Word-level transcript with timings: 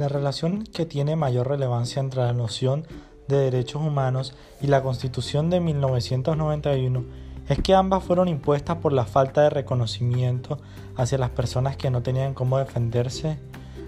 La 0.00 0.08
relación 0.08 0.64
que 0.64 0.86
tiene 0.86 1.14
mayor 1.14 1.46
relevancia 1.46 2.00
entre 2.00 2.22
la 2.22 2.32
noción 2.32 2.86
de 3.28 3.36
derechos 3.36 3.82
humanos 3.82 4.34
y 4.62 4.66
la 4.68 4.82
Constitución 4.82 5.50
de 5.50 5.60
1991 5.60 7.04
es 7.50 7.58
que 7.58 7.74
ambas 7.74 8.02
fueron 8.02 8.26
impuestas 8.26 8.78
por 8.78 8.94
la 8.94 9.04
falta 9.04 9.42
de 9.42 9.50
reconocimiento 9.50 10.56
hacia 10.96 11.18
las 11.18 11.28
personas 11.28 11.76
que 11.76 11.90
no 11.90 12.02
tenían 12.02 12.32
cómo 12.32 12.56
defenderse 12.56 13.38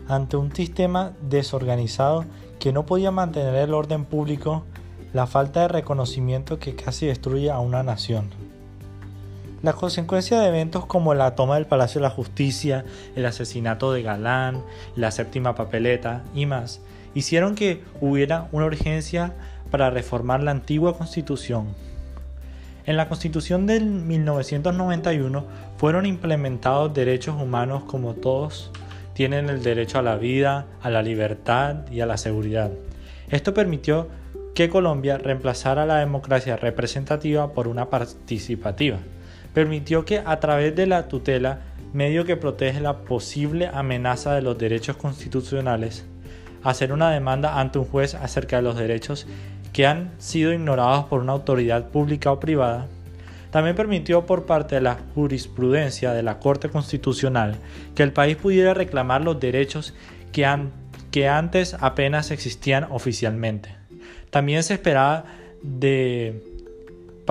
ante 0.06 0.36
un 0.36 0.54
sistema 0.54 1.14
desorganizado 1.22 2.26
que 2.58 2.74
no 2.74 2.84
podía 2.84 3.10
mantener 3.10 3.54
el 3.54 3.72
orden 3.72 4.04
público, 4.04 4.64
la 5.14 5.26
falta 5.26 5.60
de 5.60 5.68
reconocimiento 5.68 6.58
que 6.58 6.76
casi 6.76 7.06
destruye 7.06 7.50
a 7.50 7.58
una 7.58 7.82
nación. 7.82 8.28
La 9.62 9.74
consecuencia 9.74 10.40
de 10.40 10.48
eventos 10.48 10.86
como 10.86 11.14
la 11.14 11.36
toma 11.36 11.54
del 11.54 11.66
Palacio 11.66 12.00
de 12.00 12.08
la 12.08 12.10
Justicia, 12.10 12.84
el 13.14 13.24
asesinato 13.24 13.92
de 13.92 14.02
Galán, 14.02 14.60
la 14.96 15.12
séptima 15.12 15.54
papeleta 15.54 16.24
y 16.34 16.46
más, 16.46 16.80
hicieron 17.14 17.54
que 17.54 17.80
hubiera 18.00 18.48
una 18.50 18.66
urgencia 18.66 19.34
para 19.70 19.88
reformar 19.88 20.42
la 20.42 20.50
antigua 20.50 20.98
constitución. 20.98 21.68
En 22.86 22.96
la 22.96 23.08
constitución 23.08 23.68
del 23.68 23.84
1991 23.84 25.44
fueron 25.76 26.06
implementados 26.06 26.92
derechos 26.92 27.40
humanos 27.40 27.84
como 27.84 28.14
todos 28.14 28.72
tienen 29.14 29.48
el 29.48 29.62
derecho 29.62 30.00
a 30.00 30.02
la 30.02 30.16
vida, 30.16 30.66
a 30.82 30.90
la 30.90 31.04
libertad 31.04 31.88
y 31.88 32.00
a 32.00 32.06
la 32.06 32.16
seguridad. 32.16 32.72
Esto 33.30 33.54
permitió 33.54 34.08
que 34.56 34.68
Colombia 34.68 35.18
reemplazara 35.18 35.86
la 35.86 35.98
democracia 35.98 36.56
representativa 36.56 37.52
por 37.52 37.68
una 37.68 37.90
participativa 37.90 38.98
permitió 39.54 40.04
que 40.04 40.22
a 40.24 40.40
través 40.40 40.74
de 40.74 40.86
la 40.86 41.08
tutela, 41.08 41.60
medio 41.92 42.24
que 42.24 42.36
protege 42.36 42.80
la 42.80 42.98
posible 42.98 43.68
amenaza 43.72 44.34
de 44.34 44.42
los 44.42 44.58
derechos 44.58 44.96
constitucionales, 44.96 46.06
hacer 46.62 46.92
una 46.92 47.10
demanda 47.10 47.58
ante 47.60 47.78
un 47.78 47.84
juez 47.84 48.14
acerca 48.14 48.56
de 48.56 48.62
los 48.62 48.76
derechos 48.76 49.26
que 49.72 49.86
han 49.86 50.10
sido 50.18 50.52
ignorados 50.52 51.06
por 51.06 51.20
una 51.20 51.32
autoridad 51.32 51.88
pública 51.88 52.30
o 52.30 52.40
privada, 52.40 52.86
también 53.50 53.76
permitió 53.76 54.24
por 54.24 54.46
parte 54.46 54.76
de 54.76 54.80
la 54.80 54.98
jurisprudencia 55.14 56.12
de 56.12 56.22
la 56.22 56.38
Corte 56.38 56.70
Constitucional 56.70 57.56
que 57.94 58.02
el 58.02 58.12
país 58.12 58.36
pudiera 58.36 58.72
reclamar 58.72 59.22
los 59.22 59.38
derechos 59.40 59.94
que, 60.32 60.48
que 61.10 61.28
antes 61.28 61.76
apenas 61.78 62.30
existían 62.30 62.86
oficialmente. 62.90 63.74
También 64.30 64.62
se 64.62 64.74
esperaba 64.74 65.24
de 65.62 66.51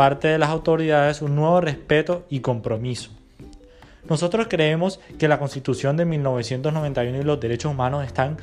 parte 0.01 0.29
de 0.29 0.39
las 0.39 0.49
autoridades 0.49 1.21
un 1.21 1.35
nuevo 1.35 1.61
respeto 1.61 2.25
y 2.27 2.39
compromiso. 2.39 3.11
Nosotros 4.09 4.47
creemos 4.49 4.99
que 5.19 5.27
la 5.27 5.37
Constitución 5.37 5.95
de 5.95 6.05
1991 6.05 7.19
y 7.19 7.23
los 7.23 7.39
derechos 7.39 7.71
humanos 7.71 8.03
están 8.03 8.37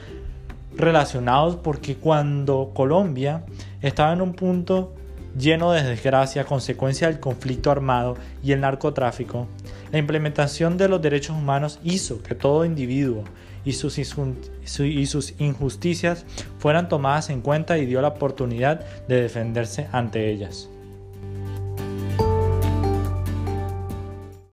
relacionados 0.77 1.57
porque 1.57 1.97
cuando 1.97 2.71
Colombia 2.73 3.45
estaba 3.83 4.13
en 4.13 4.21
un 4.21 4.35
punto 4.35 4.95
lleno 5.37 5.73
de 5.73 5.83
desgracia 5.83 6.43
a 6.43 6.45
consecuencia 6.45 7.09
del 7.09 7.19
conflicto 7.19 7.73
armado 7.73 8.17
y 8.41 8.53
el 8.53 8.61
narcotráfico, 8.61 9.49
la 9.91 9.99
implementación 9.99 10.79
de 10.79 10.89
los 10.89 11.03
derechos 11.03 11.37
humanos 11.37 11.81
hizo 11.83 12.23
que 12.23 12.37
todo 12.37 12.65
individuo 12.67 13.25
y 13.65 13.73
sus, 13.73 13.99
y 13.99 15.07
sus 15.07 15.35
injusticias 15.41 16.25
fueran 16.61 16.89
tomadas 16.89 17.31
en 17.31 17.41
cuenta 17.41 17.79
y 17.79 17.87
dio 17.87 18.01
la 18.01 18.15
oportunidad 18.15 18.87
de 19.09 19.23
defenderse 19.23 19.89
ante 19.91 20.31
ellas. 20.31 20.69